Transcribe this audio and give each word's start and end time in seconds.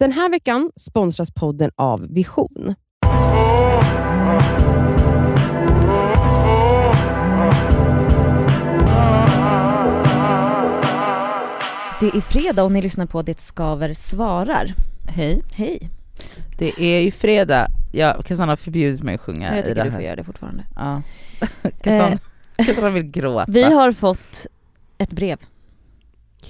Den 0.00 0.12
här 0.12 0.30
veckan 0.30 0.70
sponsras 0.76 1.30
podden 1.30 1.70
av 1.76 2.06
Vision. 2.14 2.74
Det 12.00 12.06
är 12.06 12.20
fredag 12.20 12.62
och 12.64 12.72
ni 12.72 12.82
lyssnar 12.82 13.06
på 13.06 13.22
Det 13.22 13.40
Skaver 13.40 13.94
svarar. 13.94 14.74
Hej. 15.08 15.42
Hej. 15.54 15.90
Det 16.58 16.72
är 16.82 17.00
ju 17.00 17.10
fredag. 17.10 17.66
Ja, 17.92 18.22
Cassandra 18.22 18.52
har 18.52 18.56
förbjudit 18.56 19.02
mig 19.02 19.14
att 19.14 19.20
sjunga 19.20 19.48
Jag 19.50 19.58
i 19.58 19.62
tycker 19.62 19.74
det 19.74 19.82
du 19.84 19.90
här. 19.90 19.96
får 19.96 20.04
göra 20.04 20.16
det 20.16 20.24
fortfarande. 20.24 20.64
Ja. 20.76 21.02
Cassandra, 21.82 22.18
Cassandra 22.56 22.90
vill 22.90 23.02
gråta. 23.10 23.44
Vi 23.48 23.62
har 23.62 23.92
fått 23.92 24.46
ett 24.98 25.10
brev. 25.12 25.38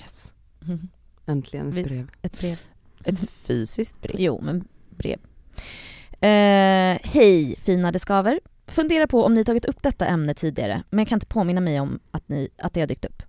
Yes. 0.03 0.33
Mhm. 0.61 0.89
Äntligen 1.27 1.69
ett 1.69 1.75
Vi- 1.75 1.85
brev. 1.85 2.11
Ett 2.23 2.39
brev. 2.39 2.57
Ett 3.05 3.31
fysiskt 3.31 4.01
brev. 4.01 4.21
Jo, 4.21 4.41
men 4.43 4.65
brev. 4.91 5.19
Eh, 6.21 6.99
hej 7.05 7.57
fina 7.65 7.93
Det 7.93 7.99
Skaver. 7.99 8.41
Funderar 8.67 9.07
på 9.07 9.25
om 9.25 9.35
ni 9.35 9.45
tagit 9.45 9.65
upp 9.65 9.83
detta 9.83 10.07
ämne 10.07 10.35
tidigare, 10.35 10.83
men 10.91 10.99
jag 10.99 11.09
kan 11.09 11.17
inte 11.17 11.27
påminna 11.27 11.61
mig 11.61 11.81
om 11.81 12.01
att, 12.11 12.29
ni, 12.29 12.49
att 12.59 12.75
det 12.75 12.81
har 12.81 12.87
dykt 12.87 13.05
upp. 13.05 13.23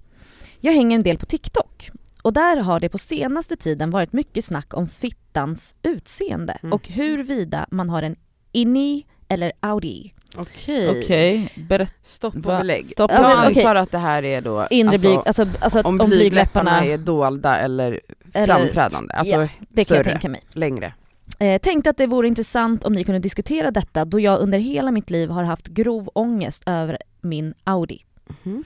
Jag 0.59 0.73
hänger 0.73 0.95
en 0.95 1.03
del 1.03 1.17
på 1.17 1.25
TikTok 1.25 1.89
och 2.21 2.33
där 2.33 2.57
har 2.57 2.79
det 2.79 2.89
på 2.89 2.97
senaste 2.97 3.55
tiden 3.57 3.89
varit 3.89 4.13
mycket 4.13 4.45
snack 4.45 4.73
om 4.73 4.89
fittans 4.89 5.75
utseende 5.83 6.57
Mm. 6.63 6.73
och 6.73 6.87
huruvida 6.87 7.65
man 7.71 7.89
har 7.89 8.03
en 8.03 8.15
inni 8.51 9.05
eller 9.27 9.51
audi. 9.59 10.13
Okej. 10.35 10.89
Okej, 10.99 11.53
berätta. 11.67 11.93
Stopp 12.03 12.35
och 12.35 12.41
belägg. 12.41 12.85
Stopp 12.85 13.11
jag 13.11 13.25
antar 13.31 13.75
att 13.75 13.91
det 13.91 13.97
här 13.97 14.23
är 14.23 14.41
då 14.41 14.67
Inre 14.69 14.91
alltså, 14.91 15.07
blyg, 15.07 15.19
alltså, 15.25 15.45
alltså 15.59 15.79
att 15.79 15.85
om 15.85 15.97
blygdläpparna, 15.97 16.85
är 16.85 16.97
dolda 16.97 17.57
eller 17.57 17.99
Eller- 18.33 18.45
framträdande, 18.55 19.13
alltså 19.13 19.33
Ja, 19.35 19.39
det 19.41 19.47
kan 19.49 19.75
jag 19.75 19.85
större, 19.85 20.03
tänka 20.03 20.29
mig. 20.29 20.41
längre. 20.51 20.93
Eh, 21.39 21.61
tänkte 21.61 21.89
att 21.89 21.97
det 21.97 22.07
vore 22.07 22.27
intressant 22.27 22.83
om 22.85 22.93
ni 22.93 23.03
kunde 23.03 23.19
diskutera 23.19 23.71
detta 23.71 24.05
då 24.05 24.19
jag 24.19 24.39
under 24.39 24.59
hela 24.59 24.91
mitt 24.91 25.09
liv 25.09 25.29
har 25.29 25.43
haft 25.43 25.67
grov 25.67 26.09
ångest 26.13 26.63
över 26.65 26.97
min 27.21 27.53
Audi. 27.63 27.99
Mhm. 28.43 28.63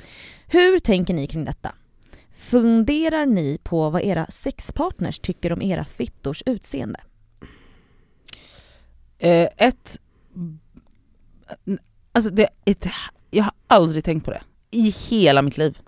Hur 0.48 0.80
tänker 0.80 1.14
ni 1.14 1.28
kring 1.28 1.46
detta? 1.46 1.72
Funderar 2.38 3.26
ni 3.26 3.58
på 3.64 3.90
vad 3.90 4.02
era 4.02 4.26
sexpartners 4.30 5.20
tycker 5.20 5.54
om 5.54 5.62
era 5.62 5.86
fittors 5.86 6.44
utseende? 6.46 7.00
Eh, 9.18 9.50
ett, 9.58 10.00
alltså 12.12 12.32
det, 12.32 12.48
ett, 12.66 12.88
jag 13.32 13.44
har 13.44 13.54
aldrig 13.68 14.04
tänkt 14.04 14.26
på 14.26 14.32
det. 14.32 14.42
I 14.72 14.90
hela 15.10 15.42
mitt 15.42 15.58
liv. 15.58 15.80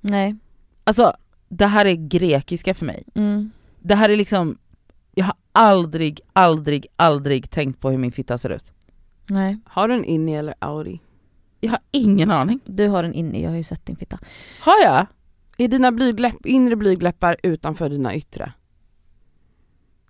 Nej. 0.00 0.36
Alltså 0.84 1.16
det 1.54 1.66
här 1.66 1.84
är 1.84 1.94
grekiska 1.94 2.74
för 2.74 2.86
mig. 2.86 3.04
Mm. 3.14 3.50
Det 3.80 3.94
här 3.94 4.08
är 4.08 4.16
liksom, 4.16 4.58
jag 5.14 5.24
har 5.24 5.34
aldrig, 5.52 6.20
aldrig, 6.32 6.86
aldrig 6.96 7.50
tänkt 7.50 7.80
på 7.80 7.90
hur 7.90 7.98
min 7.98 8.12
fitta 8.12 8.38
ser 8.38 8.50
ut. 8.50 8.72
Nej. 9.26 9.58
Har 9.64 9.88
du 9.88 9.94
en 9.94 10.04
Inni 10.04 10.34
eller 10.34 10.54
Audi? 10.58 11.00
Jag 11.60 11.70
har 11.70 11.78
ingen 11.90 12.30
aning. 12.30 12.60
Du 12.64 12.88
har 12.88 13.04
en 13.04 13.14
inne, 13.14 13.40
jag 13.42 13.50
har 13.50 13.56
ju 13.56 13.62
sett 13.64 13.86
din 13.86 13.96
fitta. 13.96 14.18
Har 14.60 14.82
jag? 14.84 15.06
Är 15.58 15.68
dina 15.68 15.92
blygdläpp, 15.92 16.46
inre 16.46 16.76
blygdläppar 16.76 17.36
utanför 17.42 17.88
dina 17.90 18.14
yttre? 18.14 18.52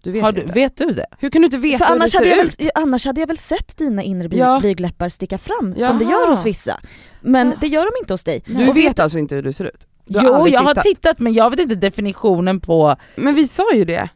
Du 0.02 0.12
vet 0.12 0.22
Har 0.22 0.32
du, 0.32 0.40
inte. 0.42 0.52
vet 0.52 0.76
du 0.76 0.86
det? 0.92 1.06
Hur 1.18 1.30
kan 1.30 1.42
du 1.42 1.46
inte 1.46 1.58
veta 1.58 1.84
För 1.86 1.92
hur 1.94 2.00
det 2.00 2.08
ser 2.08 2.24
jag 2.24 2.36
väl, 2.36 2.46
ut? 2.46 2.68
annars 2.74 3.04
hade 3.06 3.20
jag 3.20 3.26
väl 3.26 3.38
sett 3.38 3.76
dina 3.76 4.02
inre 4.02 4.28
bly, 4.28 4.38
Ja. 4.38 4.60
blygdläppar 4.60 5.08
sticka 5.08 5.38
fram 5.38 5.74
som 5.74 5.98
det 5.98 6.04
Jaha. 6.04 6.12
gör 6.12 6.28
hos 6.30 6.46
vissa. 6.46 6.80
Men 7.20 7.48
Ja. 7.50 7.54
det 7.60 7.66
gör 7.66 7.84
de 7.84 7.98
inte 8.02 8.12
hos 8.12 8.24
dig. 8.24 8.42
Du 8.46 8.68
Och 8.68 8.76
vet 8.76 8.98
alltså 9.00 9.18
inte 9.18 9.34
hur 9.34 9.42
du 9.42 9.52
ser 9.52 9.64
ut? 9.64 9.86
Du 10.04 10.18
har 10.18 10.24
Jo 10.26 10.48
jag 10.48 10.60
har 10.60 10.74
tittat. 10.74 10.84
tittat 10.84 11.18
men 11.18 11.32
jag 11.32 11.50
vet 11.50 11.60
inte 11.60 11.74
definitionen 11.74 12.60
på, 12.60 12.96
Men 13.16 13.34
vi 13.34 13.48
sa 13.48 13.72
ju 13.74 13.84
det. 13.84 14.08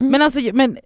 Mm. 0.00 0.10
men 0.12 0.22
alltså 0.22 0.40
men 0.52 0.78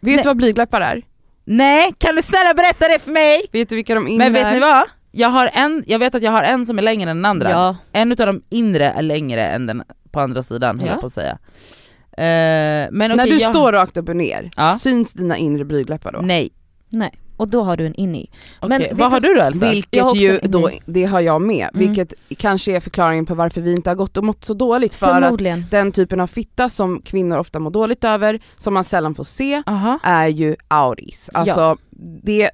Vet 0.00 0.22
du 0.22 0.28
vad 0.28 0.36
blygdläppar 0.36 0.80
är? 0.80 1.02
nej 1.44 1.92
kan 1.98 2.16
du 2.16 2.22
snälla 2.22 2.54
berätta 2.54 2.88
det 2.88 2.98
för 2.98 3.10
mig? 3.10 3.46
Vet 3.52 3.68
du 3.68 3.76
vilka 3.76 3.94
de 3.94 4.08
inre 4.08 4.24
Men 4.24 4.32
vet 4.32 4.52
ni 4.52 4.60
vad? 4.60 4.84
Jag, 5.12 5.28
har 5.28 5.50
en, 5.52 5.84
jag 5.86 5.98
vet 5.98 6.14
att 6.14 6.22
jag 6.22 6.32
har 6.32 6.42
en 6.42 6.66
som 6.66 6.78
är 6.78 6.82
längre 6.82 7.10
än 7.10 7.16
den 7.16 7.24
andra. 7.24 7.50
Ja. 7.50 7.76
En 7.92 8.12
utav 8.12 8.26
de 8.26 8.42
inre 8.50 8.84
är 8.90 9.02
längre 9.02 9.46
än 9.46 9.66
den 9.66 9.82
på 10.10 10.20
andra 10.20 10.42
sidan 10.42 10.78
höll 10.78 10.86
Ja. 10.88 10.92
jag 10.92 11.00
på 11.00 11.06
att 11.06 11.12
säga. 11.12 11.38
Eh, 12.12 12.88
men 12.92 13.16
När 13.16 13.26
du 13.26 13.32
jag, 13.38 13.50
står 13.50 13.72
rakt 13.72 13.96
upp 13.96 14.08
och 14.08 14.16
ner, 14.16 14.50
Ja. 14.56 14.72
syns 14.72 15.12
dina 15.12 15.36
inre 15.36 15.64
blygdläppar 15.64 16.12
då? 16.12 16.18
Nej. 16.22 16.50
Nej. 16.88 17.14
Och 17.36 17.48
då 17.48 17.62
har 17.62 17.76
du 17.76 17.86
en 17.86 17.94
inni. 17.94 18.30
Okej, 18.60 18.78
Men 18.88 18.98
vad 18.98 19.10
har 19.10 19.20
du 19.20 19.34
då 19.34 19.40
Elsa? 19.40 19.64
Jag 19.66 19.72
Vilket 19.72 20.04
också 20.04 20.16
ju 20.16 20.38
då, 20.42 20.70
det 20.86 21.04
har 21.04 21.20
jag 21.20 21.40
med, 21.42 21.68
Mm. 21.74 21.86
vilket 21.86 22.14
kanske 22.36 22.72
är 22.76 22.80
förklaringen 22.80 23.26
på 23.26 23.34
varför 23.34 23.60
vi 23.60 23.70
inte 23.72 23.90
har 23.90 23.94
gått 23.94 24.16
och 24.16 24.24
mått 24.24 24.44
så 24.44 24.54
dåligt 24.54 24.94
för 24.94 25.22
att 25.22 25.70
den 25.70 25.92
typen 25.92 26.20
av 26.20 26.26
fitta 26.26 26.68
som 26.68 27.02
kvinnor 27.02 27.38
ofta 27.38 27.58
mår 27.58 27.70
dåligt 27.70 28.04
över, 28.04 28.40
som 28.56 28.74
man 28.74 28.84
sällan 28.84 29.14
får 29.14 29.24
se, 29.24 29.62
Aha. 29.66 29.98
är 30.02 30.26
ju 30.26 30.56
auris. 30.68 31.30
Alltså 31.34 31.76
det 32.22 32.50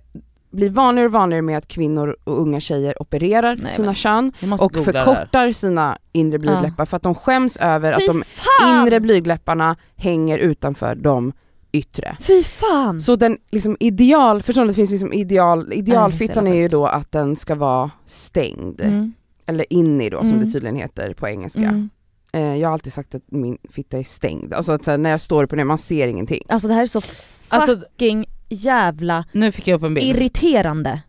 blir 0.50 0.70
vanligare 0.70 1.06
och 1.06 1.12
vanligare 1.12 1.42
med 1.42 1.58
att 1.58 1.68
kvinnor 1.68 2.16
och 2.24 2.40
unga 2.40 2.60
tjejer 2.60 3.02
opererar 3.02 3.56
Nej, 3.56 3.72
sina 3.72 3.86
men- 3.86 3.94
kön 3.94 4.32
Jag 4.40 4.62
och 4.62 4.74
förkortar 4.76 5.52
sina 5.52 5.98
inre 6.12 6.38
blygdläppar 6.38 6.84
för 6.84 6.96
att 6.96 7.02
de 7.02 7.14
skäms 7.14 7.56
över 7.56 7.92
att 7.92 7.98
Fy 8.00 8.06
de 8.06 8.22
fan! 8.26 8.86
inre 8.86 9.00
blygdläpparna 9.00 9.76
hänger 9.96 10.38
utanför 10.38 10.94
de 10.94 11.32
yttre. 11.72 12.16
Fy 12.20 12.42
fan! 12.42 13.00
Så 13.00 13.16
den 13.16 13.38
liksom 13.50 13.76
ideal, 13.80 14.42
förstår 14.42 14.64
det 14.66 14.74
finns 14.74 14.90
liksom 14.90 15.12
ideal, 15.12 15.72
idealfittan 15.72 16.46
är 16.46 16.54
ju 16.54 16.68
då 16.68 16.86
att 16.86 17.12
den 17.12 17.36
ska 17.36 17.54
vara 17.54 17.90
stängd, 18.06 18.80
Mm. 18.80 19.12
eller 19.46 19.72
inni 19.72 20.10
då 20.10 20.18
som 20.18 20.28
Mm. 20.30 20.44
det 20.44 20.52
tydligen 20.52 20.76
heter 20.76 21.14
på 21.14 21.28
engelska. 21.28 21.60
Mm. 21.60 21.90
Eh, 22.32 22.56
jag 22.56 22.68
har 22.68 22.72
alltid 22.72 22.92
sagt 22.92 23.14
att 23.14 23.22
min 23.26 23.58
fitta 23.70 23.98
är 23.98 24.04
stängd, 24.04 24.54
alltså 24.54 24.72
att 24.72 24.86
när 24.86 25.10
jag 25.10 25.20
står 25.20 25.46
på 25.46 25.56
ner, 25.56 25.64
man 25.64 25.78
ser 25.78 26.06
ingenting. 26.06 26.42
Alltså 26.48 26.68
det 26.68 26.74
här 26.74 26.82
är 26.82 26.86
så 26.86 27.00
Alltså 27.48 27.76
fucking 27.76 28.24
jävla 28.48 29.24
nu 29.32 29.52
fick 29.52 29.68
jag 29.68 29.76
upp 29.76 29.82
en 29.82 29.94
bild. 29.94 30.16
irriterande. 30.16 31.00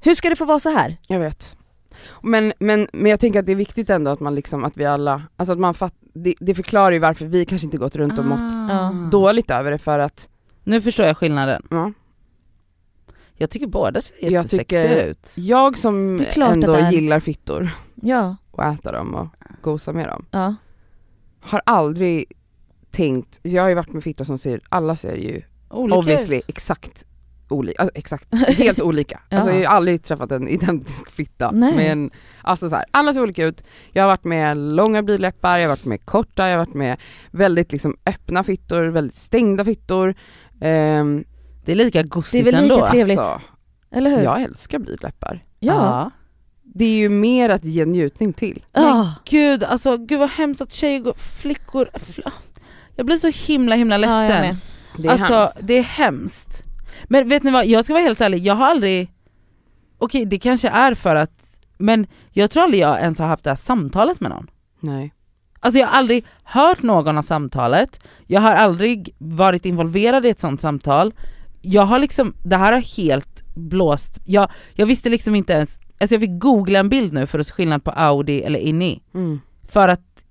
Hur 0.00 0.14
ska 0.14 0.30
det 0.30 0.36
få 0.36 0.44
vara 0.44 0.60
så 0.60 0.68
här? 0.70 0.96
Jag 1.08 1.20
vet. 1.20 1.56
Men, 2.22 2.52
men, 2.58 2.88
men 2.92 3.10
jag 3.10 3.20
tänker 3.20 3.40
att 3.40 3.46
det 3.46 3.52
är 3.52 3.56
viktigt 3.56 3.90
ändå 3.90 4.10
att 4.10 4.20
man 4.20 4.34
liksom, 4.34 4.64
att 4.64 4.76
vi 4.76 4.84
alla, 4.84 5.22
alltså 5.36 5.52
att 5.52 5.58
man 5.58 5.74
fatt, 5.74 5.94
det, 6.14 6.34
det 6.40 6.54
förklarar 6.54 6.92
ju 6.92 6.98
varför 6.98 7.26
vi 7.26 7.44
kanske 7.44 7.64
inte 7.66 7.78
gått 7.78 7.96
runt 7.96 8.18
och 8.18 8.24
mått 8.24 8.52
Ja. 8.68 9.08
dåligt 9.10 9.50
över 9.50 9.70
det 9.70 9.78
för 9.78 9.98
att, 9.98 10.28
Nu 10.64 10.80
förstår 10.80 11.06
jag 11.06 11.16
skillnaden. 11.16 11.62
ja, 11.70 11.92
Jag 13.34 13.50
tycker 13.50 13.66
båda 13.66 14.00
ser 14.00 14.30
jättesexiga 14.30 15.04
ut. 15.04 15.32
jag 15.34 15.78
som 15.78 16.20
ändå 16.36 16.72
är. 16.72 16.90
gillar 16.92 17.20
fittor 17.20 17.68
Ja, 17.94 18.36
och 18.50 18.64
äta 18.64 18.92
dem 18.92 19.14
och 19.14 19.26
gosa 19.62 19.92
med 19.92 20.08
dem, 20.08 20.24
ja. 20.30 20.54
har 21.40 21.62
aldrig 21.66 22.32
tänkt, 22.90 23.40
jag 23.42 23.62
har 23.62 23.68
ju 23.68 23.74
varit 23.74 23.92
med 23.92 24.04
fittor 24.04 24.24
som 24.24 24.38
ser, 24.38 24.60
alla 24.68 24.96
ser 24.96 25.16
ju 25.16 25.42
Olika 25.70 25.98
obviously 25.98 26.40
exakt 26.46 27.04
olika, 27.48 27.82
alltså 27.82 27.92
exakt, 27.98 28.34
helt 28.58 28.80
olika. 28.80 29.20
Ja. 29.28 29.36
Alltså 29.36 29.52
jag 29.52 29.70
har 29.70 29.76
aldrig 29.76 30.04
träffat 30.04 30.32
en 30.32 30.48
identisk 30.48 31.10
fitta. 31.10 31.50
Nej. 31.50 31.74
Men 31.76 32.10
alltså 32.42 32.68
så 32.68 32.76
här, 32.76 32.84
alla 32.90 33.14
ser 33.14 33.22
olika 33.22 33.44
ut. 33.46 33.64
Jag 33.92 34.02
har 34.02 34.08
varit 34.08 34.24
med 34.24 34.56
långa 34.56 35.02
blygdläppar, 35.02 35.58
jag 35.58 35.64
har 35.68 35.76
varit 35.76 35.84
med 35.84 36.04
korta, 36.04 36.48
jag 36.48 36.58
har 36.58 36.66
varit 36.66 36.74
med 36.74 36.96
väldigt 37.30 37.72
liksom 37.72 37.96
öppna 38.06 38.44
fittor, 38.44 38.82
väldigt 38.84 39.16
stängda 39.16 39.64
fittor. 39.64 40.14
Ehm, 40.60 41.24
Det 41.64 41.72
är 41.72 41.76
lika 41.76 42.02
gossigt 42.02 42.44
Det 42.44 42.50
är 42.50 42.52
väl 42.52 42.62
lika 42.62 42.74
ändå. 42.74 42.86
trevligt. 42.86 43.18
Alltså, 43.18 43.40
Eller 43.90 44.10
hur? 44.10 44.22
jag 44.22 44.42
älskar 44.42 44.78
blygdläppar. 44.78 45.44
Ja. 45.58 46.10
Det 46.74 46.84
är 46.84 46.96
ju 46.98 47.08
mer 47.08 47.48
att 47.50 47.64
ge 47.64 47.84
njutning 47.86 48.32
till. 48.32 48.64
Ja. 48.72 49.14
Gud, 49.24 49.62
alltså 49.64 49.96
gud 49.96 50.18
vad 50.18 50.30
hemskt 50.30 50.60
att 50.60 50.72
tjejer 50.72 51.00
går, 51.00 51.14
flickor, 51.14 51.88
fl- 51.94 52.30
jag 52.96 53.06
blir 53.06 53.16
så 53.16 53.28
himla 53.52 53.76
himla 53.76 53.98
Ja, 53.98 54.00
jag 54.02 54.28
ledsen. 54.28 54.40
med. 54.46 54.56
Det 54.98 55.08
är 55.08 55.12
alltså 55.12 55.34
hemskt. 55.34 55.56
det 55.62 55.74
är 55.78 55.82
hemskt. 55.82 56.64
Men 57.04 57.28
vet 57.28 57.42
ni 57.42 57.50
vad, 57.50 57.66
jag 57.66 57.84
ska 57.84 57.92
vara 57.92 58.02
helt 58.02 58.20
ärlig, 58.20 58.46
jag 58.46 58.54
har 58.54 58.66
aldrig, 58.66 59.12
okej 59.98 60.24
det 60.24 60.38
kanske 60.38 60.68
är 60.68 60.94
för 60.94 61.16
att, 61.16 61.50
men 61.78 62.06
jag 62.30 62.50
tror 62.50 62.62
aldrig 62.62 62.82
jag 62.82 63.00
ens 63.00 63.18
har 63.18 63.26
haft 63.26 63.44
det 63.44 63.50
här 63.50 63.56
samtalet 63.56 64.20
med 64.20 64.30
någon. 64.30 64.50
Nej. 64.80 65.14
Alltså 65.60 65.80
jag 65.80 65.86
har 65.86 65.98
aldrig 65.98 66.24
hört 66.44 66.82
någon 66.82 67.18
av 67.18 67.22
samtalet, 67.22 68.00
jag 68.26 68.40
har 68.40 68.54
aldrig 68.54 69.14
varit 69.18 69.66
involverad 69.66 70.26
i 70.26 70.28
ett 70.28 70.40
sånt 70.40 70.60
samtal. 70.60 71.14
Jag 71.62 71.82
har 71.82 71.98
liksom, 71.98 72.34
det 72.44 72.56
här 72.56 72.72
har 72.72 72.80
helt 72.96 73.42
blåst, 73.54 74.18
jag, 74.24 74.50
jag 74.74 74.86
visste 74.86 75.08
liksom 75.08 75.34
inte 75.34 75.52
ens, 75.52 75.78
alltså 76.00 76.14
jag 76.14 76.20
fick 76.20 76.38
googla 76.40 76.78
en 76.78 76.88
bild 76.88 77.12
nu 77.12 77.26
för 77.26 77.38
att 77.38 77.46
se 77.46 77.52
skillnad 77.52 77.84
på 77.84 77.90
Audi 77.90 78.42
eller 78.42 78.58
Inni. 78.60 79.02
Mm. 79.14 79.40
För 79.68 79.88
att 79.88 80.24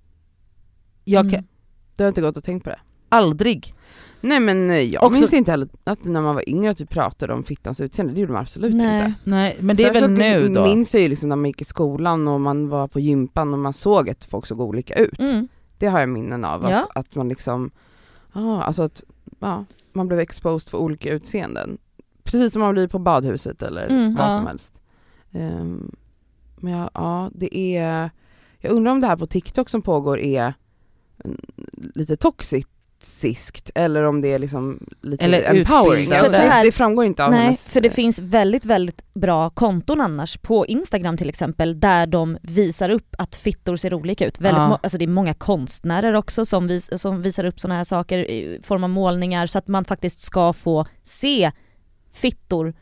jag 1.03 1.25
Mm. 1.25 1.31
kan 1.31 1.48
Du 1.95 2.03
har 2.03 2.07
inte 2.07 2.21
gått 2.21 2.38
och 2.38 2.44
tänkt 2.44 2.63
på 2.63 2.69
det? 2.69 2.80
Aldrig, 3.09 3.74
Nej 4.21 4.39
men 4.39 4.69
eh, 4.71 4.77
jag 4.80 5.04
Också- 5.04 5.19
minns 5.19 5.33
inte 5.33 5.51
heller 5.51 5.68
att 5.83 6.06
när 6.06 6.21
man 6.21 6.36
var 6.36 6.50
yngre 6.50 6.71
att 6.71 6.81
vi 6.81 6.86
pratade 6.86 7.33
om 7.33 7.44
fittans 7.44 7.81
utseende, 7.81 8.13
det 8.13 8.19
gjorde 8.21 8.33
man 8.33 8.42
absolut 8.42 8.74
Nej. 8.74 8.98
inte. 9.06 9.13
nej 9.24 9.57
men 9.59 9.75
det 9.75 9.83
är 9.83 9.94
Sen 9.94 10.01
väl 10.01 10.12
nu 10.12 10.54
då? 10.54 10.63
minns 10.63 10.94
jag 10.94 11.04
ju 11.04 11.09
liksom 11.09 11.30
när 11.30 11.36
man 11.36 11.45
gick 11.45 11.62
i 11.62 11.65
skolan 11.65 12.27
och 12.27 12.42
man 12.42 12.69
var 12.69 12.88
på 12.88 13.00
gympan 13.00 13.54
och 13.54 13.59
man 13.59 13.74
såg 13.74 14.09
att 14.09 14.25
folk 14.25 14.45
såg 14.45 14.62
olika 14.62 14.94
ut. 14.95 15.19
Mm. 15.19 15.48
Det 15.77 15.88
har 15.88 16.00
jag 16.00 16.09
minnen 16.09 16.45
av, 16.45 16.65
att, 16.65 16.71
Ja. 16.71 16.88
att 16.95 17.15
man 17.15 17.30
liksom, 17.30 17.71
ja 18.33 18.62
alltså 18.63 18.83
att, 18.83 19.04
ja, 19.39 19.65
man 19.94 20.07
blev 20.07 20.19
exposed 20.19 20.69
för 20.69 20.77
olika 20.77 21.12
utseenden. 21.12 21.77
Precis 22.24 22.53
som 22.53 22.60
man 22.62 22.74
blir 22.74 22.88
på 22.88 23.00
badhuset 23.00 23.62
eller 23.63 23.88
Mm, 23.89 24.15
vad 24.15 24.25
ja. 24.25 24.36
som 24.36 24.48
helst. 24.48 24.81
Ehm, 25.31 25.92
men 26.57 26.74
ja, 26.74 26.89
ja, 26.94 27.30
det 27.33 27.57
är, 27.77 28.10
jag 28.60 28.71
undrar 28.71 28.92
om 28.92 29.01
det 29.01 29.07
här 29.07 29.18
på 29.18 29.27
TikTok 29.27 29.69
som 29.69 29.81
pågår 29.81 30.19
är 30.19 30.53
mm, 31.24 31.38
lite 31.95 32.15
toxic, 32.15 32.65
sexiskt 33.07 33.71
eller 33.75 34.04
om 34.04 34.21
det 34.21 34.33
är 34.33 34.39
liksom 34.39 34.80
lite 35.01 35.25
Eller 35.25 35.44
empowering. 35.56 36.09
Ja, 36.12 36.18
För 36.18 36.30
det 36.31 36.38
här- 36.38 36.65
det, 36.65 36.71
framgår 36.71 37.06
inte 37.06 37.25
av 37.25 37.31
Nej, 37.31 37.39
hennes... 37.44 37.69
för 37.69 37.81
det 37.81 37.89
finns 37.89 38.19
väldigt, 38.19 38.65
väldigt 38.65 39.13
bra 39.13 39.50
konton 39.50 40.01
annars 40.01 40.38
på 40.38 40.65
Instagram 40.65 41.18
till 41.18 41.30
exempel 41.30 41.80
där 41.80 42.07
de 42.07 42.38
visar 42.42 42.89
upp 42.89 43.15
att 43.18 43.36
fittor 43.36 43.75
ser 43.75 43.94
olika 43.94 44.25
ut. 44.27 44.39
Väldigt 44.42 44.57
Ja. 44.59 44.68
må- 44.68 44.80
alltså 44.83 44.98
det 44.98 45.06
är 45.06 45.07
många 45.07 45.33
konstnärer 45.33 46.13
också 46.13 46.45
som, 46.45 46.68
vis- 46.68 47.01
som 47.01 47.21
visar 47.21 47.44
upp 47.45 47.59
sådana 47.59 47.77
här 47.77 47.83
saker 47.86 48.18
i 48.18 48.59
form 48.63 48.83
av 48.83 48.89
målningar 48.89 49.48
så 49.48 49.57
att 49.57 49.68
man 49.68 49.86
faktiskt 49.86 50.21
ska 50.21 50.53
få 50.53 50.86
se 51.03 51.51
fittor 52.13 52.74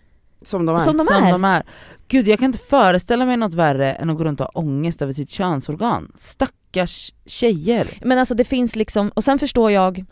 som 0.42 0.66
de 0.66 0.76
är. 0.76 0.80
som 0.80 0.98
de 0.98 1.06
som 1.06 1.24
är. 1.24 1.32
de 1.32 1.46
är. 1.46 1.64
Gud 2.08 2.28
jag 2.28 2.40
kan 2.40 2.46
inte 2.46 2.60
föreställa 2.60 3.26
mig 3.26 3.38
något 3.38 3.54
värre 3.54 3.94
än 3.94 4.10
att 4.10 4.18
gå 4.18 4.24
runt 4.24 4.40
och 4.42 4.46
ha 4.54 4.62
ångest 4.62 5.02
över 5.02 5.14
sitt 5.14 5.30
könsorgan. 5.30 6.12
Stackars 6.16 7.14
tjejer. 7.26 7.88
Men 8.02 8.20
alltså 8.20 8.36
det 8.36 8.44
finns 8.44 8.76
liksom, 8.76 9.10
och 9.10 9.24
sen 9.24 9.40
förstår 9.40 9.72
jag 9.72 10.06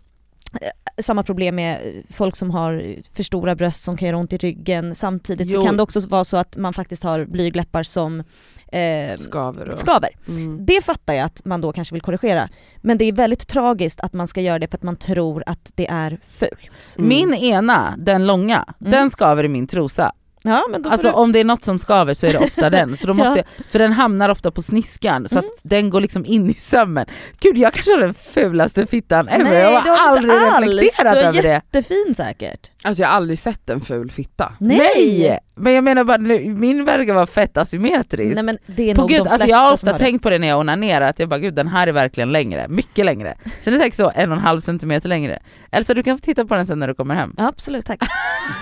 samma 1.01 1.23
problem 1.23 1.55
med 1.55 1.87
eh, 1.87 2.01
folk 2.09 2.35
som 2.35 2.51
har 2.51 2.95
för 3.13 3.23
stora 3.23 3.55
bröst 3.55 3.83
som 3.83 3.97
kan 3.97 4.07
göra 4.07 4.17
ont 4.17 4.33
i 4.33 4.37
ryggen. 4.37 4.95
Samtidigt 4.95 5.47
Jo. 5.51 5.61
så 5.61 5.67
kan 5.67 5.77
det 5.77 5.83
också 5.83 5.99
vara 5.99 6.25
så 6.25 6.37
att 6.37 6.57
man 6.57 6.73
faktiskt 6.73 7.03
har 7.03 7.25
blygläppar 7.25 7.83
som 7.83 8.23
eh, 8.71 9.17
Skaver 9.17 9.69
och... 9.69 9.79
skaver. 9.79 10.09
Mm. 10.27 10.65
Det 10.65 10.81
fattar 10.85 11.13
jag 11.13 11.25
att 11.25 11.45
man 11.45 11.61
då 11.61 11.71
kanske 11.71 11.95
vill 11.95 12.01
korrigera. 12.01 12.49
Men 12.81 12.97
det 12.97 13.05
är 13.05 13.11
väldigt 13.11 13.47
tragiskt 13.47 13.99
att 13.99 14.13
man 14.13 14.27
ska 14.27 14.41
göra 14.41 14.59
det 14.59 14.67
för 14.67 14.77
att 14.77 14.83
man 14.83 14.95
tror 14.95 15.43
att 15.45 15.71
det 15.75 15.87
är 15.89 16.19
fult. 16.27 16.95
Mm. 16.97 17.09
Min 17.09 17.33
ena, 17.33 17.95
den 17.97 18.27
långa, 18.27 18.65
Mm. 18.81 18.91
den 18.91 19.09
skaver 19.11 19.43
i 19.43 19.47
min 19.47 19.67
trosa. 19.67 20.11
Ja 20.45 20.63
men 20.71 20.81
då 20.81 20.89
Alltså 20.89 21.07
du... 21.07 21.13
om 21.13 21.31
det 21.31 21.39
är 21.39 21.43
något 21.45 21.63
som 21.63 21.79
skaver 21.79 22.13
så 22.13 22.27
är 22.27 22.33
det 22.33 22.39
ofta 22.39 22.69
den. 22.69 22.97
Så 22.97 23.07
då 23.07 23.13
måste 23.23 23.39
Ja. 23.39 23.45
jag, 23.57 23.65
för 23.71 23.79
den 23.79 23.91
hamnar 23.91 24.29
ofta 24.29 24.51
på 24.51 24.61
sniskan 24.61 25.29
så 25.29 25.39
Mm. 25.39 25.49
att 25.49 25.59
den 25.69 25.89
går 25.89 26.01
liksom 26.01 26.25
in 26.25 26.49
i 26.49 26.53
sömmen. 26.53 27.05
Gud 27.39 27.57
jag 27.57 27.73
kanske 27.73 27.91
har 27.91 27.99
den 27.99 28.13
fulaste 28.13 28.85
fittan 28.85 29.27
ever, 29.27 29.43
Nej, 29.43 29.53
jag 29.53 29.71
har 29.71 29.97
har 29.97 30.09
aldrig 30.09 30.33
inte 30.33 30.47
alls. 30.55 30.65
reflekterat 30.67 31.13
Du 31.13 31.19
är 31.19 31.23
över 31.27 31.41
det. 31.43 31.49
Jättefin 31.73 32.13
säkert. 32.17 32.71
Alltså 32.83 33.01
jag 33.01 33.09
har 33.09 33.15
aldrig 33.15 33.39
sett 33.39 33.69
en 33.69 33.81
ful 33.81 34.11
fitta. 34.11 34.53
Nej! 34.59 35.39
Men 35.55 35.73
jag 35.73 35.83
menar 35.83 36.03
bara, 36.03 36.17
nu, 36.17 36.49
min 36.53 36.85
verkar 36.85 37.13
vara 37.13 37.25
fett 37.25 37.57
asymmetrisk. 37.57 38.35
Nej 38.35 38.43
men 38.43 38.57
det 38.65 38.91
är 38.91 38.95
på 38.95 39.01
nog 39.01 39.09
gud, 39.09 39.23
de 39.23 39.29
alltså 39.29 39.47
jag 39.47 39.57
har 39.57 39.73
ofta 39.73 39.91
har 39.91 39.99
det. 39.99 40.05
tänkt 40.05 40.23
på 40.23 40.29
det 40.29 40.39
när 40.39 40.47
jag 40.47 40.59
onanerar, 40.59 41.09
att 41.09 41.19
jag 41.19 41.29
bara 41.29 41.39
gud 41.39 41.53
den 41.55 41.67
här 41.67 41.87
är 41.87 41.91
verkligen 41.91 42.31
längre, 42.31 42.67
mycket 42.67 43.05
längre. 43.05 43.37
Sen 43.61 43.73
är 43.73 43.77
det 43.77 43.83
säkert 43.83 43.95
så 43.97 44.11
en 44.15 44.31
och 44.31 44.37
en 44.37 44.43
halv 44.43 44.59
centimeter 44.59 45.09
längre. 45.09 45.39
Elsa 45.71 45.93
du 45.93 46.03
kan 46.03 46.17
få 46.17 46.21
titta 46.21 46.45
på 46.45 46.55
den 46.55 46.67
sen 46.67 46.79
när 46.79 46.87
du 46.87 46.93
kommer 46.95 47.15
hem. 47.15 47.33
Ja, 47.37 47.47
Absolut, 47.47 47.85
tack. 47.85 47.99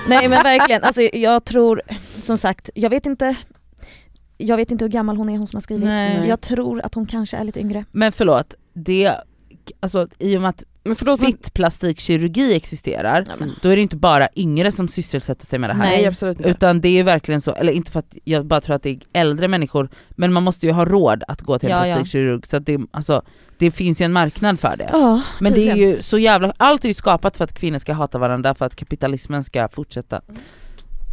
Nej 0.08 0.28
men 0.28 0.44
verkligen, 0.44 0.84
alltså 0.84 1.02
jag 1.02 1.46
tror, 1.46 1.71
som 2.22 2.38
sagt, 2.38 2.70
jag 2.76 2.90
vet 2.90 3.06
inte 3.06 3.36
jag 4.42 4.58
vet 4.58 4.72
inte 4.72 4.86
hur 4.86 4.90
gammal 4.90 5.18
hon 5.18 5.30
är 5.30 5.38
hon 5.38 5.48
som 5.48 5.58
har 5.58 5.62
skrivit. 5.62 5.86
Nej. 5.86 6.28
Jag 6.28 6.42
tror 6.42 6.82
att 6.82 6.94
hon 6.96 7.06
kanske 7.06 7.38
är 7.38 7.44
lite 7.44 7.60
yngre. 7.60 7.86
Men 7.92 8.12
förlåt, 8.12 8.56
det, 8.74 9.16
alltså 9.80 10.08
i 10.20 10.38
och 10.38 10.42
med 10.42 10.50
att 10.50 10.64
Men 10.84 10.96
förlåt, 10.96 11.22
men... 11.22 11.32
fittplastikkirurgi 11.32 12.56
existerar, 12.56 13.26
då 13.62 13.70
är 13.70 13.76
det 13.76 13.82
inte 13.82 13.96
bara 13.96 14.28
yngre 14.36 14.72
som 14.72 14.88
sysselsätter 14.88 15.46
sig 15.46 15.60
med 15.60 15.70
det 15.70 15.74
här. 15.74 15.84
Nej 15.84 16.06
absolut 16.06 16.38
inte. 16.38 16.50
Utan 16.50 16.82
det 16.82 16.90
är 16.90 16.94
ju 16.94 17.04
verkligen 17.04 17.42
så, 17.42 17.52
eller 17.52 17.74
inte 17.74 17.92
för 17.92 18.00
att 18.00 18.18
jag 18.24 18.46
bara 18.46 18.62
tror 18.62 18.76
att 18.76 18.84
det 18.84 18.90
är 18.90 19.00
äldre 19.14 19.48
människor, 19.48 19.90
men 20.10 20.34
man 20.34 20.44
måste 20.44 20.66
ju 20.66 20.72
ha 20.72 20.86
råd 20.86 21.24
att 21.28 21.42
gå 21.42 21.60
till 21.60 21.70
en 21.70 21.78
Ja, 21.78 21.88
ja. 21.88 21.96
plastikkirurg 21.96 22.48
så 22.48 22.58
att 22.58 22.66
det, 22.66 22.80
alltså, 22.92 23.22
det 23.58 23.72
finns 23.72 24.02
ju 24.02 24.06
en 24.06 24.14
marknad 24.14 24.60
för 24.60 24.78
det. 24.78 24.90
Ja, 24.92 25.22
Men 25.40 25.54
det 25.54 25.70
är 25.70 25.76
ju 25.76 26.02
så 26.02 26.18
jävla, 26.18 26.54
allt 26.58 26.84
är 26.84 26.88
ju 26.88 26.94
skapat 26.94 27.38
för 27.38 27.44
att 27.44 27.54
kvinnor 27.54 27.78
ska 27.78 27.94
hata 27.94 28.18
varandra 28.18 28.56
för 28.56 28.66
att 28.66 28.76
kapitalismen 28.76 29.44
ska 29.44 29.68
fortsätta. 29.70 30.22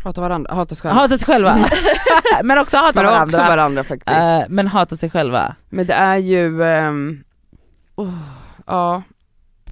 Hata 0.04 0.20
varandra, 0.20 0.54
hata 0.54 0.74
sig 0.74 0.82
själva. 0.82 1.00
Hata 1.00 1.18
sig 1.18 1.26
själva, 1.26 1.68
men 2.44 2.58
också 2.58 2.76
hata 2.76 2.92
Men 3.02 3.04
varandra. 3.12 3.24
också 3.38 3.38
varandra 3.50 3.84
faktiskt. 3.84 4.08
Eh, 4.18 4.42
men 4.48 4.66
hata 4.66 4.96
sig 4.96 5.10
själva. 5.10 5.56
Men 5.68 5.86
det 5.86 5.92
är 5.94 6.16
ju, 6.16 6.62
ehm, 6.62 7.24
åh, 7.96 8.14
ja, 8.66 9.02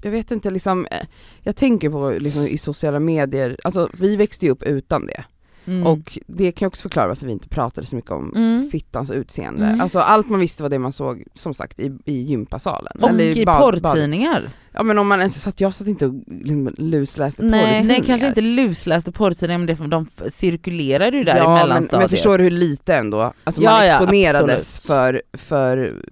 jag 0.02 0.10
vet 0.10 0.30
inte 0.30 0.50
liksom, 0.50 0.86
eh, 0.90 1.06
jag 1.40 1.56
tänker 1.56 1.90
på 1.90 2.10
liksom 2.18 2.46
i 2.46 2.58
sociala 2.58 3.00
medier, 3.00 3.56
alltså 3.64 3.88
vi 3.92 4.16
växte 4.16 4.46
ju 4.46 4.52
upp 4.52 4.62
utan 4.62 5.06
det. 5.06 5.24
Mm. 5.66 5.86
Och 5.86 6.18
det 6.26 6.52
kan 6.52 6.66
också 6.68 6.82
förklara 6.82 7.08
varför 7.08 7.26
vi 7.26 7.32
inte 7.32 7.48
pratade 7.48 7.86
så 7.86 7.96
mycket 7.96 8.10
om 8.10 8.32
Mm. 8.36 8.70
fittans 8.70 9.10
utseende. 9.10 9.66
Mm. 9.66 9.80
Alltså 9.80 9.98
allt 9.98 10.28
man 10.28 10.40
visste 10.40 10.62
var 10.62 10.70
det 10.70 10.78
man 10.78 10.92
såg, 10.92 11.24
som 11.34 11.54
sagt, 11.54 11.80
i, 11.80 11.92
i 12.04 12.22
gympasalen. 12.22 12.92
och 13.02 13.08
Eller 13.08 13.38
i 13.38 13.44
bad- 13.44 13.60
porrtidningar. 13.60 14.42
Ja 14.72 14.82
men 14.82 14.98
om 14.98 15.08
man 15.08 15.18
ens 15.20 15.42
satt, 15.42 15.60
jag 15.60 15.74
satt 15.74 15.86
inte 15.88 16.06
och 16.06 16.14
liksom 16.26 16.74
lusläste 16.78 17.42
Nej. 17.42 17.50
porrtidningar. 17.60 17.84
Nej 17.98 18.02
kanske 18.06 18.26
inte 18.26 18.40
lusläste 18.40 19.12
porrtidningar 19.12 19.58
men 19.58 19.66
det, 19.66 19.86
de 19.96 20.06
cirkulerade 20.30 21.16
ju 21.16 21.24
där 21.24 21.34
i 21.36 21.38
ja, 21.38 21.44
men, 21.48 21.54
mellanstadiet. 21.54 22.00
men 22.00 22.08
förstår 22.08 22.38
du 22.38 22.44
hur 22.44 22.50
lite 22.50 22.94
ändå, 22.94 23.32
alltså 23.44 23.62
Ja, 23.62 23.70
man 23.70 23.86
ja, 23.86 23.92
exponerades 23.94 24.76
absolut. 24.76 24.86
för, 24.86 25.22
för, 25.38 26.02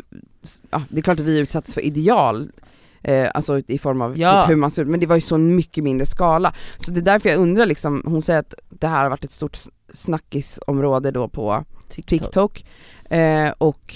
ja 0.71 0.83
det 0.89 0.99
är 0.99 1.03
klart 1.03 1.21
att 1.21 1.27
vi 1.27 1.39
utsattes 1.41 1.75
för 1.75 1.81
ideal, 1.85 2.51
eh, 3.05 3.31
alltså 3.35 3.59
i 3.67 3.79
form 3.79 4.01
av 4.01 4.19
Ja. 4.19 4.43
typ 4.43 4.51
hur 4.51 4.57
man 4.57 4.71
ser 4.71 4.83
ut, 4.83 4.89
men 4.89 5.01
det 5.01 5.07
var 5.07 5.15
ju 5.15 5.21
så 5.21 5.35
en 5.35 5.57
mycket 5.57 5.85
mindre 5.85 6.07
skala. 6.07 6.55
Så 6.79 6.91
det 6.91 7.01
är 7.01 7.03
därför 7.03 7.29
jag 7.29 7.39
undrar 7.39 7.67
liksom, 7.67 8.03
hon 8.07 8.23
säger 8.23 8.41
att 8.41 8.55
det 8.71 8.87
här 8.87 9.03
har 9.03 9.11
varit 9.11 9.25
ett 9.25 9.33
stort 9.33 9.59
snackisområde 9.93 11.11
då 11.11 11.29
på 11.29 11.65
TikTok, 11.89 12.65
eh, 13.11 13.51
och 13.59 13.95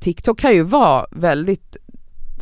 TikTok 0.00 0.40
kan 0.40 0.54
ju 0.54 0.62
vara 0.62 1.06
väldigt 1.10 1.76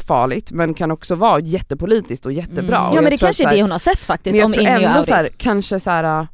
farligt 0.06 0.52
men 0.52 0.74
kan 0.74 0.90
också 0.90 1.14
vara 1.14 1.40
jättepolitiskt 1.40 2.26
och 2.26 2.32
jättebra. 2.32 2.78
Mm. 2.78 2.94
Ja 2.94 3.00
men 3.02 3.10
det 3.10 3.16
kanske 3.16 3.48
är 3.48 3.54
det 3.54 3.62
hon 3.62 3.70
har 3.70 3.78
sett 3.78 3.98
faktiskt 3.98 4.32
men 4.34 4.38
jag 4.38 4.46
om 4.46 4.52
tror 4.52 4.66
ändå 4.66 5.02
så 5.02 5.14
här, 5.14 5.28
kanske 5.36 5.80
så 5.80 5.90
här. 5.90 6.26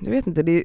jag 0.00 0.10
vet 0.10 0.26
inte, 0.26 0.42
det 0.42 0.52
är 0.52 0.64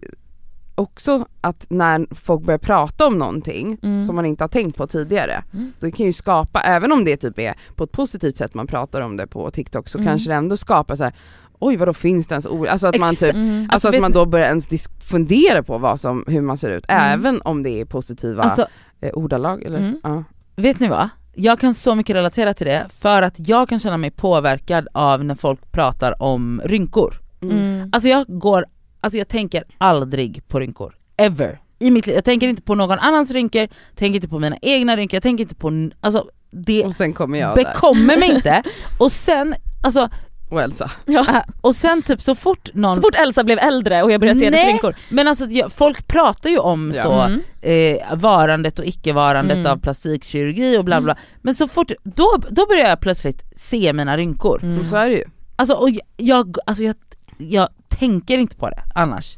också 0.75 1.25
att 1.41 1.65
när 1.69 2.15
folk 2.15 2.41
börjar 2.43 2.57
prata 2.57 3.07
om 3.07 3.17
någonting 3.17 3.77
Mm. 3.83 4.03
som 4.03 4.15
man 4.15 4.25
inte 4.25 4.43
har 4.43 4.49
tänkt 4.49 4.77
på 4.77 4.87
tidigare, 4.87 5.43
Mm. 5.53 5.73
då 5.79 5.91
kan 5.91 6.05
ju 6.05 6.13
skapa, 6.13 6.61
även 6.61 6.91
om 6.91 7.05
det 7.05 7.17
typ 7.17 7.39
är 7.39 7.53
på 7.75 7.83
ett 7.83 7.91
positivt 7.91 8.37
sätt 8.37 8.53
man 8.53 8.67
pratar 8.67 9.01
om 9.01 9.17
det 9.17 9.27
på 9.27 9.51
TikTok, 9.51 9.89
så 9.89 9.97
Mm. 9.97 10.07
kanske 10.07 10.29
det 10.31 10.35
ändå 10.35 10.57
skapar 10.57 10.95
så 10.95 11.03
här. 11.03 11.13
oj 11.59 11.77
vadå 11.77 11.93
finns 11.93 12.27
det 12.27 12.33
ens 12.33 12.45
ord? 12.47 12.67
Alltså 12.67 12.87
att 12.87 12.99
man 12.99 13.15
typ, 13.15 13.33
Mm. 13.33 13.59
alltså 13.61 13.73
Alltså, 13.73 13.87
att 13.87 14.01
man 14.01 14.11
då 14.11 14.25
börjar 14.25 14.47
ens 14.47 14.67
fundera 15.05 15.63
på 15.63 15.77
vad 15.77 15.99
som, 15.99 16.23
hur 16.27 16.41
man 16.41 16.57
ser 16.57 16.69
ut, 16.71 16.85
Mm. 16.87 17.03
även 17.19 17.41
om 17.41 17.63
det 17.63 17.69
är 17.81 17.85
positiva 17.85 18.43
Alltså 18.43 18.67
eh, 19.01 19.11
ordalag 19.13 19.63
eller? 19.63 19.77
Mm. 19.79 19.99
Ja. 20.03 20.23
vet 20.55 20.79
ni 20.79 20.87
vad? 20.87 21.09
Jag 21.35 21.59
kan 21.59 21.73
så 21.73 21.95
mycket 21.95 22.15
relatera 22.15 22.53
till 22.53 22.67
det 22.67 22.87
för 22.99 23.21
att 23.21 23.47
jag 23.49 23.69
kan 23.69 23.79
känna 23.79 23.97
mig 23.97 24.11
påverkad 24.11 24.87
av 24.93 25.23
när 25.25 25.35
folk 25.35 25.71
pratar 25.71 26.21
om 26.23 26.61
rynkor. 26.65 27.13
Mm. 27.41 27.89
Alltså 27.93 28.09
jag 28.09 28.25
går, 28.27 28.65
alltså 29.03 29.17
jag 29.17 29.27
tänker 29.27 29.63
aldrig 29.77 30.47
på 30.47 30.59
rynkor. 30.59 30.95
Ever. 31.17 31.59
I 31.79 31.91
mitt 31.91 32.07
liv. 32.07 32.15
Jag 32.15 32.25
tänker 32.25 32.47
inte 32.47 32.61
på 32.61 32.75
någon 32.75 32.99
annans 32.99 33.31
rynkor, 33.31 33.67
tänker 33.95 34.15
inte 34.15 34.27
på 34.27 34.39
mina 34.39 34.57
egna 34.61 34.95
rynkor, 34.97 35.15
jag 35.15 35.23
tänker 35.23 35.41
inte 35.41 35.55
på, 35.55 35.89
alltså 36.01 36.27
det 36.51 36.83
Och 36.85 36.95
sen 36.95 37.13
kommer 37.13 37.39
jag 37.39 37.55
där, 37.55 37.63
bekommer 37.63 38.17
mig 38.17 38.31
inte. 38.35 38.63
Och 38.99 39.11
sen, 39.11 39.55
alltså, 39.83 40.09
och 40.49 40.61
Elsa. 40.61 40.91
Ja. 41.05 41.19
äh, 41.29 41.41
och 41.61 41.75
sen 41.75 42.01
typ 42.01 42.21
så 42.21 42.35
fort 42.35 42.69
någon 42.73 42.95
Så 42.95 43.01
fort 43.01 43.15
Elsa 43.15 43.43
blev 43.43 43.59
äldre 43.59 44.03
och 44.03 44.11
jag 44.11 44.19
började 44.19 44.39
se 44.39 44.45
hennes 44.45 44.65
rynkor. 44.65 44.95
Men 45.09 45.27
alltså 45.27 45.45
folk 45.69 46.07
pratar 46.07 46.49
ju 46.49 46.57
om 46.57 46.91
Ja. 46.95 47.01
så, 47.03 47.11
Mm. 47.21 47.41
eh, 47.61 48.15
varandet 48.17 48.79
och 48.79 48.85
icke-varandet 48.85 49.57
Mm. 49.57 49.71
av 49.71 49.77
plastikkirurgi 49.77 50.77
och 50.77 50.85
bla 50.85 51.01
bla. 51.01 51.17
Men 51.41 51.55
så 51.55 51.67
fort, 51.67 51.91
då, 52.03 52.35
då 52.49 52.65
börjar 52.67 52.89
jag 52.89 52.99
plötsligt 52.99 53.43
se 53.55 53.93
mina 53.93 54.17
rynkor. 54.17 54.63
Mm. 54.63 54.85
Så 54.85 54.95
är 54.95 55.09
det 55.09 55.15
ju. 55.15 55.23
Alltså, 55.55 55.73
och 55.75 55.89
jag- 55.89 56.01
jag, 56.17 56.57
alltså 56.65 56.83
jag, 56.83 56.95
jag 57.37 57.69
tänker 58.03 58.37
inte 58.37 58.55
på 58.55 58.69
det 58.69 58.83
annars. 58.95 59.37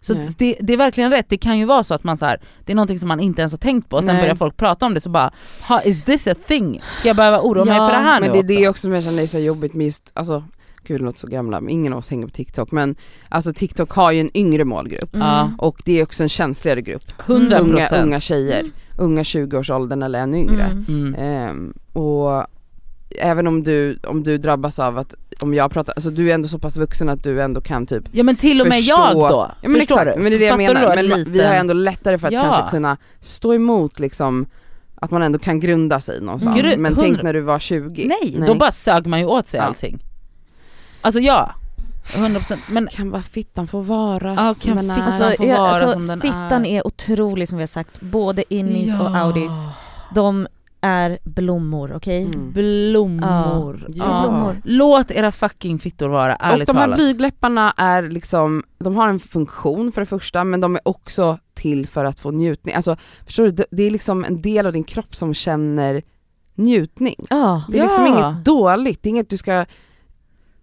Så 0.00 0.14
det, 0.14 0.56
det 0.60 0.72
är 0.72 0.76
verkligen 0.76 1.10
rätt, 1.10 1.26
det 1.28 1.36
kan 1.36 1.58
ju 1.58 1.64
vara 1.64 1.82
så 1.82 1.94
att 1.94 2.04
man 2.04 2.16
så 2.16 2.26
här, 2.26 2.40
det 2.64 2.72
är 2.72 2.76
någonting 2.76 2.98
som 2.98 3.08
man 3.08 3.20
inte 3.20 3.42
ens 3.42 3.52
har 3.52 3.58
tänkt 3.58 3.88
på 3.88 3.96
och 3.96 4.04
sen 4.04 4.14
Nej. 4.14 4.22
börjar 4.22 4.34
folk 4.34 4.56
prata 4.56 4.86
om 4.86 4.94
det 4.94 5.00
så 5.00 5.10
bara, 5.10 5.30
ha, 5.68 5.82
is 5.82 6.04
this 6.04 6.26
a 6.26 6.34
thing? 6.46 6.82
Ska 6.98 7.08
jag 7.08 7.16
behöva 7.16 7.40
oroa 7.40 7.64
mig 7.64 7.76
Ja, 7.76 7.86
för 7.86 7.94
det 7.94 8.02
här 8.02 8.20
Men 8.20 8.32
nu 8.32 8.42
det 8.42 8.54
är 8.54 8.54
också? 8.54 8.60
det 8.60 8.68
också 8.68 8.80
som 8.80 8.92
jag 8.92 9.04
känner 9.04 9.22
är 9.22 9.26
så 9.26 9.38
jobbigt 9.38 9.74
med 9.74 9.84
just, 9.84 10.12
alltså 10.14 10.44
gud 10.84 11.00
låter 11.00 11.18
så 11.18 11.26
gamla, 11.26 11.60
men 11.60 11.70
ingen 11.70 11.92
av 11.92 11.98
oss 11.98 12.10
hänger 12.10 12.26
på 12.26 12.32
TikTok 12.32 12.70
men 12.70 12.96
alltså 13.28 13.52
TikTok 13.52 13.90
har 13.90 14.12
ju 14.12 14.20
en 14.20 14.36
yngre 14.36 14.64
målgrupp 14.64 15.14
Mm. 15.14 15.54
Och 15.58 15.82
det 15.84 16.00
är 16.00 16.02
också 16.02 16.22
en 16.22 16.28
känsligare 16.28 16.82
grupp. 16.82 17.12
100%. 17.26 17.60
Unga, 17.60 17.88
unga 18.02 18.20
tjejer, 18.20 18.70
unga 18.96 19.22
20-årsåldern 19.22 20.02
eller 20.02 20.22
ännu 20.22 20.38
yngre. 20.38 20.64
Mm. 20.64 20.84
Mm. 20.88 21.14
Ehm, 21.14 21.74
och 21.92 22.46
även 23.18 23.46
om 23.46 23.62
du, 23.62 23.98
om 24.06 24.22
du 24.22 24.38
drabbas 24.38 24.78
av 24.78 24.98
att, 24.98 25.14
om 25.42 25.54
jag 25.54 25.70
pratar, 25.70 25.92
alltså 25.92 26.10
du 26.10 26.30
är 26.30 26.34
ändå 26.34 26.48
så 26.48 26.58
pass 26.58 26.76
vuxen 26.76 27.08
att 27.08 27.22
du 27.22 27.42
ändå 27.42 27.60
kan 27.60 27.86
typ 27.86 28.04
Ja 28.12 28.22
men 28.24 28.36
till 28.36 28.60
och 28.60 28.66
med 28.68 28.78
förstå- 28.78 28.94
jag 28.98 29.14
då, 29.30 29.50
Ja 29.62 29.68
men 29.68 29.80
förstår 29.80 29.96
exakt, 30.00 30.16
du? 30.16 30.22
men 30.22 30.30
det 30.32 30.36
är 30.36 30.38
det 30.38 30.44
jag 30.44 30.56
Fattar 30.58 30.74
du 30.74 30.80
menar. 30.80 30.96
Men 30.96 30.98
en 30.98 31.12
ma- 31.12 31.24
vi 31.24 31.30
liten- 31.32 31.46
har 31.48 31.54
ändå 31.54 31.74
lättare 31.74 32.18
för 32.18 32.26
att 32.26 32.32
Ja. 32.32 32.42
kanske 32.42 32.70
kunna 32.70 32.96
stå 33.20 33.54
emot 33.54 34.00
liksom 34.00 34.46
att 35.00 35.10
man 35.10 35.22
ändå 35.22 35.38
kan 35.38 35.60
grunda 35.60 36.00
sig 36.00 36.20
någonstans. 36.20 36.56
Gru- 36.56 36.76
men 36.78 36.96
tänk 36.96 37.22
när 37.22 37.32
du 37.34 37.40
var 37.40 37.58
20. 37.58 38.08
Nej, 38.22 38.36
då 38.46 38.54
bara 38.54 38.72
sög 38.72 39.06
man 39.06 39.20
ju 39.20 39.26
åt 39.26 39.48
sig 39.48 39.58
Ja. 39.58 39.64
allting. 39.64 39.98
Alltså 41.00 41.20
ja, 41.20 41.50
100% 42.14 42.58
men 42.68 42.88
Kan 42.92 43.10
bara 43.10 43.22
fittan 43.22 43.66
få 43.66 43.80
vara 43.80 44.34
Ja, 44.34 44.54
som 44.54 44.68
kan 44.68 44.76
den 44.76 44.90
är. 44.90 44.94
fittan 44.94 45.06
Alltså, 45.12 45.36
får 45.36 45.46
jag, 45.46 45.56
vara 45.58 45.68
alltså 45.70 45.92
som 45.92 46.06
den 46.06 46.20
fittan 46.20 46.66
är. 46.66 46.78
är. 46.78 46.86
otrolig 46.86 47.48
som 47.48 47.58
vi 47.58 47.62
har 47.62 47.66
sagt, 47.68 48.00
både 48.00 48.54
innis 48.54 48.94
och 49.00 49.16
audis. 49.16 49.52
De 50.14 50.46
är 50.80 51.18
blommor, 51.24 51.92
okej? 51.96 52.22
Mm. 52.24 52.52
Blommor. 52.52 53.86
Ja, 53.88 53.94
Ja. 53.94 54.20
blommor. 54.28 54.60
Låt 54.64 55.10
era 55.10 55.32
fucking 55.32 55.78
fittor 55.78 56.08
vara, 56.08 56.34
Och 56.36 56.44
ärligt 56.44 56.66
de 56.66 56.76
här 56.76 56.82
talat. 56.84 56.96
blygläpparna 56.96 57.74
är 57.76 58.02
liksom, 58.02 58.62
de 58.78 58.96
har 58.96 59.08
en 59.08 59.20
funktion 59.20 59.92
för 59.92 60.00
det 60.00 60.06
första 60.06 60.44
men 60.44 60.60
de 60.60 60.74
är 60.74 60.80
också 60.88 61.38
till 61.54 61.86
för 61.86 62.04
att 62.04 62.20
få 62.20 62.30
njutning. 62.30 62.74
Alltså 62.74 62.96
förstår 63.26 63.44
du, 63.48 63.64
det, 63.70 63.82
är 63.82 63.90
liksom 63.90 64.24
en 64.24 64.42
del 64.42 64.66
av 64.66 64.72
din 64.72 64.84
kropp 64.84 65.16
som 65.16 65.34
känner 65.34 66.02
njutning. 66.54 67.26
Ja. 67.30 67.64
Det 67.72 67.78
är 67.78 67.82
liksom 67.84 68.06
Ja. 68.06 68.30
inget 68.30 68.44
dåligt, 68.44 69.02
det 69.02 69.08
är 69.08 69.10
inget 69.10 69.30
du 69.30 69.36
ska 69.36 69.64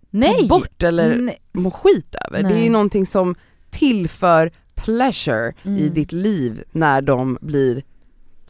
Nej! 0.10 0.48
ta 0.48 0.48
bort 0.60 0.84
eller 0.84 1.16
Nej. 1.16 1.42
må 1.52 1.72
skit 1.72 2.16
över. 2.28 2.44
Det 2.44 2.50
är 2.50 2.54
Nej. 2.54 2.64
ju 2.64 2.70
någonting 2.70 3.06
som 3.06 3.36
tillför 3.70 4.52
pleasure 4.76 5.54
i 5.64 5.70
Mm. 5.84 5.94
ditt 5.94 6.12
liv 6.12 6.64
när 6.72 7.02
de 7.02 7.38
blir 7.42 7.84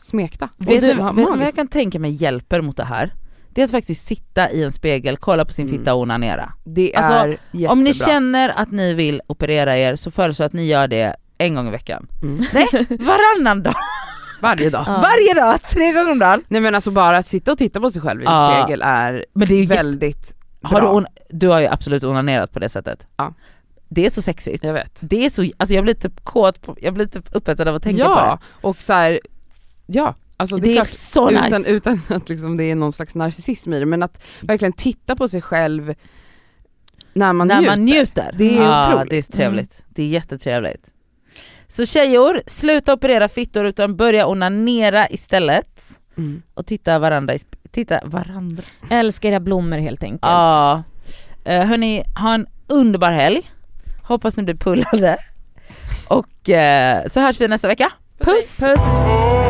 smekta. 0.05 0.49
Vet, 0.57 0.81
du, 0.81 0.87
vet 0.87 0.97
vad 0.97 1.41
jag 1.41 1.55
kan 1.55 1.67
tänka 1.67 1.99
mig 1.99 2.11
hjälper 2.11 2.61
mot 2.61 2.77
det 2.77 2.83
här? 2.85 3.13
Det 3.49 3.61
är 3.61 3.65
att 3.65 3.71
faktiskt 3.71 4.05
sitta 4.07 4.51
i 4.51 4.63
en 4.63 4.71
spegel, 4.71 5.17
kolla 5.17 5.45
på 5.45 5.53
sin 5.53 5.67
Mm. 5.67 5.79
fitta 5.79 5.93
och 5.93 6.01
onanera. 6.01 6.53
Det 6.63 6.95
Alltså, 6.95 7.13
är 7.13 7.27
jättebra. 7.51 7.71
Om 7.71 7.83
ni 7.83 7.93
känner 7.93 8.49
att 8.49 8.71
ni 8.71 8.93
vill 8.93 9.21
operera 9.27 9.77
er 9.77 9.95
så 9.95 10.11
föreslår 10.11 10.43
jag 10.43 10.47
att 10.49 10.53
ni 10.53 10.65
gör 10.65 10.87
det 10.87 11.15
en 11.37 11.55
gång 11.55 11.67
i 11.67 11.71
veckan. 11.71 12.07
Mm. 12.23 12.45
Nej, 12.53 12.67
varannan 12.99 13.63
dag! 13.63 13.75
Varje 14.41 14.69
dag. 14.69 14.83
Ja. 14.87 14.91
Varje 15.01 15.33
dag, 15.33 15.61
tre 15.61 15.91
gånger 15.91 16.11
om 16.11 16.19
dagen! 16.19 16.43
Nej 16.47 16.61
men 16.61 16.75
alltså 16.75 16.91
bara 16.91 17.17
att 17.17 17.27
sitta 17.27 17.51
och 17.51 17.57
titta 17.57 17.79
på 17.79 17.91
sig 17.91 18.01
själv 18.01 18.21
i 18.21 18.25
en 18.25 18.31
Ja. 18.31 18.61
spegel 18.63 18.81
är 18.85 19.25
Men 19.33 19.47
det 19.47 19.55
är 19.55 19.67
väldigt 19.67 20.33
har 20.61 20.81
du, 20.81 20.85
bra. 20.87 20.93
on- 20.95 21.05
du 21.29 21.47
har 21.47 21.59
ju 21.59 21.67
absolut 21.67 22.03
onanerat 22.03 22.51
på 22.51 22.59
det 22.59 22.69
sättet. 22.69 23.07
Ja. 23.17 23.33
Det 23.89 24.05
är 24.05 24.09
så 24.09 24.21
sexigt. 24.21 24.63
Jag 24.63 24.73
vet. 24.73 24.99
Det 25.01 25.25
är 25.25 25.29
så, 25.29 25.45
alltså 25.57 25.75
jag 25.75 25.83
blir 25.83 25.93
typ 25.93 26.23
kåt, 26.23 26.61
på, 26.61 26.77
jag 26.81 26.93
blir 26.93 27.05
typ 27.05 27.25
upphetsad 27.31 27.67
av 27.67 27.75
att 27.75 27.83
tänka 27.83 28.03
på 28.05 28.09
ja, 28.11 28.39
det. 28.61 28.67
och 28.67 28.77
så 28.77 28.93
här, 28.93 29.19
ja. 29.85 30.15
Alltså 30.37 30.55
det, 30.55 30.61
Det 30.61 30.71
är 30.71 30.75
klart, 30.75 30.87
så 30.89 31.31
utan, 31.31 31.61
nice. 31.61 31.71
utan 31.71 32.01
att 32.09 32.29
liksom 32.29 32.57
det 32.57 32.63
är 32.63 32.75
någon 32.75 32.91
slags 32.91 33.15
narcissism 33.15 33.73
i 33.73 33.79
det, 33.79 33.85
men 33.85 34.03
att 34.03 34.21
verkligen 34.41 34.73
titta 34.73 35.15
på 35.15 35.27
sig 35.27 35.41
själv 35.41 35.93
när 37.13 37.33
man 37.33 37.47
När 37.47 37.55
njuter. 37.55 37.71
man 37.71 37.85
njuter. 37.85 38.35
Det 38.37 38.57
är 38.57 38.63
ja, 38.63 38.87
otroligt. 38.93 39.09
det 39.09 39.17
är 39.17 39.37
trevligt. 39.37 39.85
Det 39.89 40.03
är 40.03 40.07
jättetrevligt. 40.07 40.91
Så 41.67 41.85
tjejer, 41.85 42.41
sluta 42.47 42.93
operera 42.93 43.29
fittor 43.29 43.65
utan 43.65 43.95
börja 43.95 44.27
onanera 44.27 45.09
istället. 45.09 45.99
Mm. 46.17 46.41
Och 46.53 46.65
titta 46.65 46.99
varandra 46.99 47.33
titta 47.71 47.99
varandra. 48.05 48.63
Älskar 48.89 49.29
era 49.29 49.39
blommor 49.39 49.77
helt 49.77 50.03
enkelt. 50.03 50.21
Ja. 50.21 50.83
Uh, 51.47 51.53
hörni, 51.53 52.03
ha 52.15 52.33
en 52.33 52.47
underbar 52.67 53.11
helg. 53.11 53.51
Hoppas 54.03 54.37
ni 54.37 54.43
blir 54.43 54.55
pullade. 54.55 55.17
Och 56.07 56.49
eh, 56.49 57.07
så 57.07 57.19
hörs 57.19 57.41
vi 57.41 57.47
nästa 57.47 57.67
vecka. 57.67 57.91
Puss! 58.19 58.59
Puss! 58.59 59.44